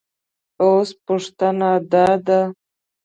[0.61, 2.39] اوس پوښتنه دا ده